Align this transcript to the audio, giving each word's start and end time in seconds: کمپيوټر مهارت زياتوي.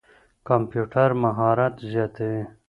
کمپيوټر 0.47 1.09
مهارت 1.23 1.73
زياتوي. 1.89 2.43